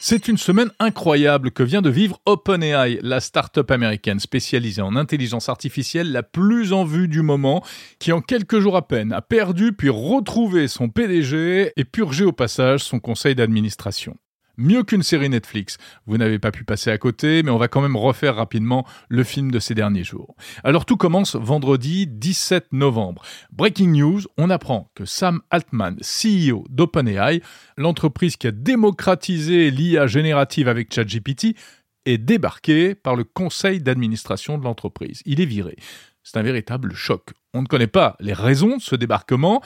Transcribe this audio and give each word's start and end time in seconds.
C'est 0.00 0.28
une 0.28 0.38
semaine 0.38 0.70
incroyable 0.78 1.50
que 1.50 1.64
vient 1.64 1.82
de 1.82 1.90
vivre 1.90 2.20
OpenAI, 2.24 3.00
la 3.02 3.18
start-up 3.18 3.68
américaine 3.72 4.20
spécialisée 4.20 4.80
en 4.80 4.94
intelligence 4.94 5.48
artificielle 5.48 6.12
la 6.12 6.22
plus 6.22 6.72
en 6.72 6.84
vue 6.84 7.08
du 7.08 7.22
moment, 7.22 7.64
qui 7.98 8.12
en 8.12 8.20
quelques 8.20 8.60
jours 8.60 8.76
à 8.76 8.86
peine 8.86 9.12
a 9.12 9.22
perdu 9.22 9.72
puis 9.72 9.88
retrouvé 9.88 10.68
son 10.68 10.88
PDG 10.88 11.72
et 11.76 11.84
purgé 11.84 12.24
au 12.24 12.32
passage 12.32 12.84
son 12.84 13.00
conseil 13.00 13.34
d'administration 13.34 14.16
mieux 14.58 14.82
qu'une 14.82 15.02
série 15.02 15.30
Netflix. 15.30 15.78
Vous 16.06 16.18
n'avez 16.18 16.38
pas 16.38 16.50
pu 16.50 16.64
passer 16.64 16.90
à 16.90 16.98
côté, 16.98 17.42
mais 17.42 17.50
on 17.50 17.56
va 17.56 17.68
quand 17.68 17.80
même 17.80 17.96
refaire 17.96 18.36
rapidement 18.36 18.86
le 19.08 19.24
film 19.24 19.50
de 19.50 19.58
ces 19.58 19.74
derniers 19.74 20.04
jours. 20.04 20.34
Alors 20.64 20.84
tout 20.84 20.96
commence 20.96 21.36
vendredi 21.36 22.06
17 22.06 22.72
novembre. 22.72 23.22
Breaking 23.52 23.92
news, 23.92 24.22
on 24.36 24.50
apprend 24.50 24.90
que 24.94 25.04
Sam 25.04 25.40
Altman, 25.50 25.96
CEO 26.00 26.64
d'OpenAI, 26.68 27.40
l'entreprise 27.76 28.36
qui 28.36 28.48
a 28.48 28.50
démocratisé 28.50 29.70
l'IA 29.70 30.06
générative 30.06 30.68
avec 30.68 30.92
ChatGPT, 30.92 31.56
est 32.04 32.18
débarqué 32.18 32.94
par 32.94 33.16
le 33.16 33.24
conseil 33.24 33.80
d'administration 33.80 34.58
de 34.58 34.64
l'entreprise. 34.64 35.22
Il 35.26 35.40
est 35.40 35.46
viré. 35.46 35.76
C'est 36.22 36.38
un 36.38 36.42
véritable 36.42 36.94
choc. 36.94 37.30
On 37.54 37.62
ne 37.62 37.66
connaît 37.66 37.86
pas 37.86 38.16
les 38.20 38.32
raisons 38.32 38.76
de 38.76 38.82
ce 38.82 38.96
débarquement, 38.96 39.62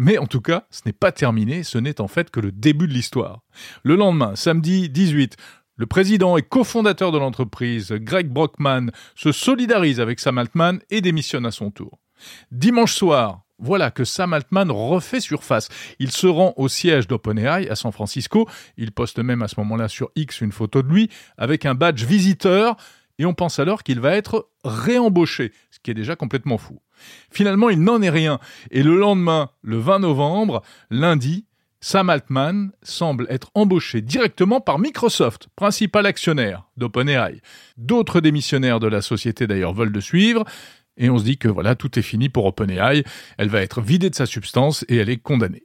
mais 0.00 0.16
en 0.16 0.26
tout 0.26 0.40
cas, 0.40 0.64
ce 0.70 0.80
n'est 0.86 0.94
pas 0.94 1.12
terminé, 1.12 1.62
ce 1.62 1.76
n'est 1.76 2.00
en 2.00 2.08
fait 2.08 2.30
que 2.30 2.40
le 2.40 2.52
début 2.52 2.88
de 2.88 2.92
l'histoire. 2.94 3.42
Le 3.82 3.96
lendemain, 3.96 4.34
samedi 4.34 4.88
18, 4.88 5.36
le 5.76 5.86
président 5.86 6.38
et 6.38 6.42
cofondateur 6.42 7.12
de 7.12 7.18
l'entreprise, 7.18 7.92
Greg 7.92 8.28
Brockman, 8.28 8.86
se 9.14 9.30
solidarise 9.30 10.00
avec 10.00 10.18
Sam 10.18 10.38
Altman 10.38 10.80
et 10.88 11.02
démissionne 11.02 11.44
à 11.44 11.50
son 11.50 11.70
tour. 11.70 11.98
Dimanche 12.50 12.94
soir, 12.94 13.42
voilà 13.58 13.90
que 13.90 14.04
Sam 14.04 14.32
Altman 14.32 14.70
refait 14.70 15.20
surface. 15.20 15.68
Il 15.98 16.10
se 16.10 16.26
rend 16.26 16.54
au 16.56 16.68
siège 16.68 17.06
d'OpenAI 17.06 17.68
à 17.68 17.76
San 17.76 17.92
Francisco. 17.92 18.48
Il 18.78 18.92
poste 18.92 19.18
même 19.18 19.42
à 19.42 19.48
ce 19.48 19.56
moment-là 19.58 19.88
sur 19.88 20.10
X 20.16 20.40
une 20.40 20.52
photo 20.52 20.82
de 20.82 20.88
lui 20.88 21.10
avec 21.36 21.66
un 21.66 21.74
badge 21.74 22.04
visiteur 22.04 22.76
et 23.20 23.26
on 23.26 23.34
pense 23.34 23.58
alors 23.58 23.82
qu'il 23.82 24.00
va 24.00 24.16
être 24.16 24.48
réembauché, 24.64 25.52
ce 25.70 25.78
qui 25.78 25.90
est 25.90 25.94
déjà 25.94 26.16
complètement 26.16 26.56
fou. 26.56 26.80
Finalement, 27.30 27.68
il 27.68 27.82
n'en 27.82 28.00
est 28.00 28.08
rien, 28.08 28.40
et 28.70 28.82
le 28.82 28.96
lendemain, 28.96 29.50
le 29.60 29.76
20 29.76 29.98
novembre, 29.98 30.62
lundi, 30.90 31.44
Sam 31.82 32.08
Altman 32.08 32.72
semble 32.82 33.26
être 33.28 33.50
embauché 33.54 34.00
directement 34.00 34.62
par 34.62 34.78
Microsoft, 34.78 35.48
principal 35.54 36.06
actionnaire 36.06 36.64
d'OpenAI. 36.78 37.42
D'autres 37.76 38.22
démissionnaires 38.22 38.80
de 38.80 38.86
la 38.86 39.02
société 39.02 39.46
d'ailleurs 39.46 39.74
veulent 39.74 39.92
le 39.92 40.00
suivre, 40.00 40.44
et 40.96 41.10
on 41.10 41.18
se 41.18 41.24
dit 41.24 41.36
que 41.36 41.48
voilà, 41.48 41.74
tout 41.74 41.98
est 41.98 42.02
fini 42.02 42.30
pour 42.30 42.46
OpenAI, 42.46 43.04
elle 43.36 43.48
va 43.50 43.60
être 43.60 43.82
vidée 43.82 44.08
de 44.08 44.14
sa 44.14 44.24
substance 44.24 44.82
et 44.88 44.96
elle 44.96 45.10
est 45.10 45.18
condamnée. 45.18 45.64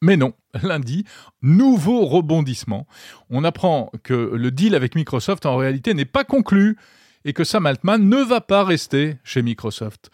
Mais 0.00 0.16
non, 0.16 0.32
lundi, 0.62 1.04
nouveau 1.42 2.06
rebondissement. 2.06 2.86
On 3.30 3.44
apprend 3.44 3.90
que 4.02 4.14
le 4.14 4.50
deal 4.50 4.74
avec 4.74 4.94
Microsoft 4.94 5.46
en 5.46 5.56
réalité 5.56 5.94
n'est 5.94 6.04
pas 6.04 6.24
conclu 6.24 6.76
et 7.24 7.32
que 7.32 7.44
Sam 7.44 7.66
Altman 7.66 8.08
ne 8.08 8.22
va 8.22 8.40
pas 8.40 8.64
rester 8.64 9.16
chez 9.24 9.42
Microsoft. 9.42 10.10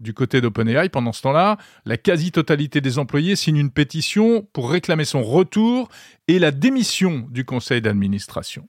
Du 0.00 0.14
côté 0.14 0.40
d'OpenAI, 0.40 0.90
pendant 0.90 1.12
ce 1.12 1.22
temps-là, 1.22 1.56
la 1.84 1.96
quasi-totalité 1.96 2.80
des 2.80 2.98
employés 3.00 3.34
signent 3.34 3.56
une 3.56 3.70
pétition 3.70 4.46
pour 4.52 4.70
réclamer 4.70 5.04
son 5.04 5.22
retour 5.22 5.88
et 6.28 6.38
la 6.38 6.52
démission 6.52 7.26
du 7.30 7.44
conseil 7.44 7.80
d'administration. 7.80 8.68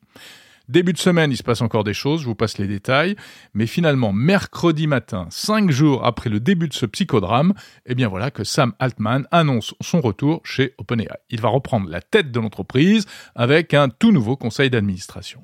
Début 0.70 0.94
de 0.94 1.00
semaine, 1.00 1.31
il 1.31 1.36
se 1.36 1.42
passe 1.42 1.64
encore 1.64 1.84
des 1.84 1.95
choses, 1.95 2.22
je 2.22 2.28
vous 2.28 2.36
passe 2.36 2.59
les 2.59 2.67
détails, 2.67 3.16
mais 3.56 3.66
finalement, 3.66 4.14
mercredi 4.14 4.86
matin, 4.86 5.26
cinq 5.31 5.72
jours 5.72 6.06
après 6.06 6.30
le 6.30 6.39
début 6.39 6.67
de 6.67 6.76
ce 6.76 6.86
psychodrame, 6.86 7.56
eh 7.88 7.95
bien 7.95 8.08
voilà 8.08 8.30
que 8.30 8.44
Sam 8.44 8.73
Altman 8.78 9.26
annonce 9.31 9.73
son 9.81 10.00
retour 10.00 10.42
chez 10.44 10.76
OpenAI. 10.78 11.08
Il 11.31 11.42
va 11.42 11.50
reprendre 11.50 11.89
la 11.89 12.02
tête 12.02 12.31
de 12.31 12.39
l'entreprise 12.39 13.08
avec 13.34 13.73
un 13.73 13.89
tout 13.89 14.11
nouveau 14.11 14.38
conseil 14.38 14.70
d'administration. 14.70 15.44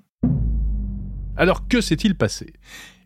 Alors 1.36 1.68
que 1.68 1.82
s'est-il 1.82 2.16
passé? 2.16 2.54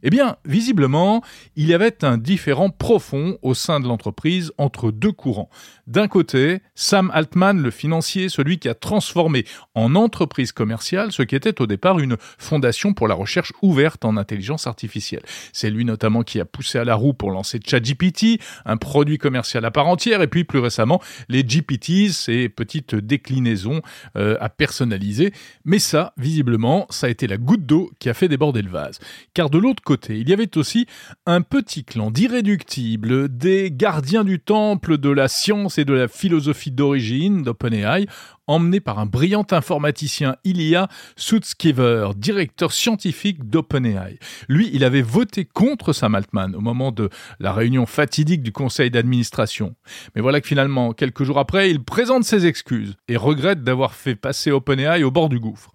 Eh 0.03 0.09
bien, 0.09 0.37
visiblement, 0.45 1.23
il 1.55 1.67
y 1.67 1.73
avait 1.73 2.03
un 2.03 2.17
différent 2.17 2.69
profond 2.69 3.37
au 3.41 3.53
sein 3.53 3.79
de 3.79 3.87
l'entreprise 3.87 4.51
entre 4.57 4.91
deux 4.91 5.11
courants. 5.11 5.49
D'un 5.87 6.07
côté, 6.07 6.61
Sam 6.75 7.11
Altman, 7.13 7.61
le 7.61 7.71
financier, 7.71 8.29
celui 8.29 8.59
qui 8.59 8.69
a 8.69 8.75
transformé 8.75 9.45
en 9.75 9.95
entreprise 9.95 10.51
commerciale 10.51 11.11
ce 11.11 11.23
qui 11.23 11.35
était 11.35 11.61
au 11.61 11.67
départ 11.67 11.99
une 11.99 12.17
fondation 12.37 12.93
pour 12.93 13.07
la 13.07 13.15
recherche 13.15 13.53
ouverte 13.61 14.05
en 14.05 14.17
intelligence 14.17 14.67
artificielle. 14.67 15.23
C'est 15.53 15.69
lui 15.69 15.85
notamment 15.85 16.23
qui 16.23 16.39
a 16.39 16.45
poussé 16.45 16.79
à 16.79 16.83
la 16.83 16.95
roue 16.95 17.13
pour 17.13 17.31
lancer 17.31 17.59
ChatGPT, 17.65 18.39
un 18.65 18.77
produit 18.77 19.17
commercial 19.17 19.65
à 19.65 19.71
part 19.71 19.87
entière, 19.87 20.21
et 20.21 20.27
puis 20.27 20.43
plus 20.43 20.59
récemment 20.59 21.01
les 21.27 21.43
GPTs, 21.43 22.11
ces 22.11 22.49
petites 22.49 22.95
déclinaisons 22.95 23.81
euh, 24.15 24.37
à 24.39 24.49
personnaliser. 24.49 25.33
Mais 25.65 25.79
ça, 25.79 26.13
visiblement, 26.17 26.85
ça 26.89 27.07
a 27.07 27.09
été 27.09 27.27
la 27.27 27.37
goutte 27.37 27.65
d'eau 27.65 27.91
qui 27.99 28.09
a 28.09 28.13
fait 28.13 28.27
déborder 28.27 28.61
le 28.61 28.69
vase. 28.69 28.99
Car 29.33 29.49
de 29.49 29.57
l'autre 29.57 29.83
il 30.09 30.29
y 30.29 30.33
avait 30.33 30.57
aussi 30.57 30.85
un 31.25 31.41
petit 31.41 31.83
clan 31.83 32.11
d'irréductibles, 32.11 33.29
des 33.29 33.71
gardiens 33.71 34.23
du 34.23 34.39
temple 34.39 34.97
de 34.97 35.09
la 35.09 35.27
science 35.27 35.77
et 35.77 35.85
de 35.85 35.93
la 35.93 36.07
philosophie 36.07 36.71
d'origine 36.71 37.43
d'OpenAI, 37.43 38.05
emmené 38.47 38.79
par 38.79 38.99
un 38.99 39.05
brillant 39.05 39.45
informaticien 39.51 40.35
Ilya 40.43 40.87
Sutskever, 41.15 42.09
directeur 42.15 42.71
scientifique 42.71 43.49
d'OpenAI. 43.49 44.19
Lui, 44.47 44.69
il 44.73 44.83
avait 44.83 45.01
voté 45.01 45.45
contre 45.45 45.93
Sam 45.93 46.15
Altman 46.15 46.55
au 46.55 46.61
moment 46.61 46.91
de 46.91 47.09
la 47.39 47.53
réunion 47.53 47.85
fatidique 47.85 48.43
du 48.43 48.51
conseil 48.51 48.91
d'administration. 48.91 49.75
Mais 50.15 50.21
voilà 50.21 50.41
que 50.41 50.47
finalement, 50.47 50.93
quelques 50.93 51.23
jours 51.23 51.39
après, 51.39 51.69
il 51.69 51.83
présente 51.83 52.23
ses 52.23 52.45
excuses 52.45 52.95
et 53.07 53.17
regrette 53.17 53.63
d'avoir 53.63 53.93
fait 53.93 54.15
passer 54.15 54.51
OpenAI 54.51 55.03
au 55.03 55.11
bord 55.11 55.29
du 55.29 55.39
gouffre. 55.39 55.71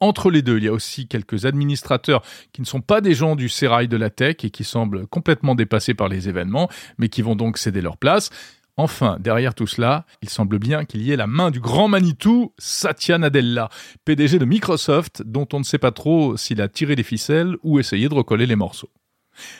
Entre 0.00 0.30
les 0.30 0.42
deux, 0.42 0.58
il 0.58 0.64
y 0.64 0.68
a 0.68 0.72
aussi 0.72 1.08
quelques 1.08 1.44
administrateurs 1.44 2.22
qui 2.52 2.60
ne 2.60 2.66
sont 2.66 2.80
pas 2.80 3.00
des 3.00 3.14
gens 3.14 3.34
du 3.34 3.48
sérail 3.48 3.88
de 3.88 3.96
la 3.96 4.10
tech 4.10 4.36
et 4.44 4.50
qui 4.50 4.64
semblent 4.64 5.06
complètement 5.06 5.54
dépassés 5.54 5.94
par 5.94 6.08
les 6.08 6.28
événements, 6.28 6.68
mais 6.98 7.08
qui 7.08 7.22
vont 7.22 7.34
donc 7.34 7.58
céder 7.58 7.80
leur 7.80 7.96
place. 7.96 8.30
Enfin, 8.76 9.16
derrière 9.18 9.56
tout 9.56 9.66
cela, 9.66 10.06
il 10.22 10.28
semble 10.28 10.60
bien 10.60 10.84
qu'il 10.84 11.02
y 11.02 11.10
ait 11.10 11.16
la 11.16 11.26
main 11.26 11.50
du 11.50 11.58
grand 11.58 11.88
Manitou, 11.88 12.52
Satya 12.58 13.18
Nadella, 13.18 13.70
PDG 14.04 14.38
de 14.38 14.44
Microsoft, 14.44 15.22
dont 15.26 15.48
on 15.52 15.58
ne 15.58 15.64
sait 15.64 15.78
pas 15.78 15.90
trop 15.90 16.36
s'il 16.36 16.62
a 16.62 16.68
tiré 16.68 16.94
les 16.94 17.02
ficelles 17.02 17.56
ou 17.64 17.80
essayé 17.80 18.08
de 18.08 18.14
recoller 18.14 18.46
les 18.46 18.54
morceaux. 18.54 18.90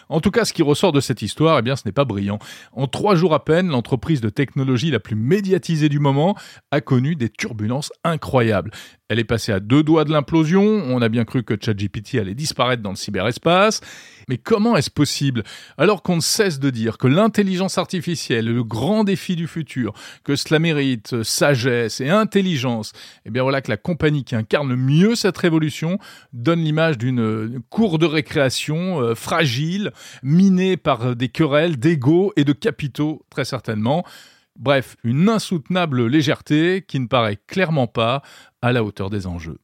En 0.09 0.21
tout 0.21 0.31
cas, 0.31 0.45
ce 0.45 0.53
qui 0.53 0.63
ressort 0.63 0.93
de 0.93 1.01
cette 1.01 1.23
histoire, 1.23 1.59
eh 1.59 1.63
bien, 1.63 1.77
ce 1.77 1.83
n'est 1.87 1.93
pas 1.93 2.05
brillant. 2.05 2.39
En 2.73 2.87
trois 2.87 3.15
jours 3.15 3.35
à 3.35 3.45
peine, 3.45 3.69
l'entreprise 3.69 4.21
de 4.21 4.29
technologie 4.29 4.91
la 4.91 5.01
plus 5.01 5.17
médiatisée 5.17 5.89
du 5.89 5.99
moment 5.99 6.37
a 6.71 6.81
connu 6.81 7.15
des 7.15 7.29
turbulences 7.29 7.93
incroyables. 8.05 8.71
Elle 9.11 9.19
est 9.19 9.25
passée 9.25 9.53
à 9.53 9.61
deux 9.61 9.83
doigts 9.83 10.05
de 10.05 10.13
l'implosion, 10.13 10.63
on 10.63 11.01
a 11.01 11.09
bien 11.09 11.25
cru 11.25 11.43
que 11.43 11.55
ChatGPT 11.59 12.17
allait 12.17 12.35
disparaître 12.35 12.83
dans 12.83 12.91
le 12.91 12.97
cyberespace, 12.97 13.81
mais 14.29 14.37
comment 14.37 14.77
est-ce 14.77 14.91
possible? 14.91 15.45
Alors 15.79 16.03
qu'on 16.03 16.17
ne 16.17 16.21
cesse 16.21 16.59
de 16.59 16.69
dire 16.69 16.99
que 16.99 17.07
l'intelligence 17.07 17.79
artificielle 17.79 18.49
est 18.49 18.53
le 18.53 18.65
grand 18.65 19.05
défi 19.05 19.35
du 19.35 19.47
futur, 19.47 19.95
que 20.25 20.37
cela 20.37 20.59
mérite 20.59 21.23
sagesse 21.23 22.03
et 22.03 22.11
intelligence, 22.11 22.93
eh 23.25 23.31
bien 23.31 23.43
voilà 23.43 23.63
que 23.63 23.71
la 23.71 23.79
compagnie 23.79 24.25
qui 24.25 24.37
incarne 24.37 24.69
le 24.69 24.77
mieux 24.77 25.15
cette 25.15 25.39
révolution 25.39 25.99
donne 26.35 26.61
l'image 26.61 26.99
d'une 26.99 27.63
cour 27.71 27.99
de 27.99 28.05
récréation 28.05 29.01
euh, 29.01 29.15
fragile, 29.15 29.49
minée 30.23 30.77
par 30.77 31.17
des 31.17 31.29
querelles 31.29 31.79
d'ego 31.79 32.33
et 32.37 32.45
de 32.45 32.53
capitaux, 32.53 33.25
très 33.31 33.45
certainement. 33.45 34.05
Bref, 34.57 34.97
une 35.05 35.29
insoutenable 35.29 36.07
légèreté 36.07 36.85
qui 36.87 36.99
ne 36.99 37.07
paraît 37.07 37.39
clairement 37.47 37.87
pas 37.87 38.23
à 38.61 38.73
la 38.73 38.83
hauteur 38.83 39.09
des 39.09 39.27
enjeux. 39.27 39.59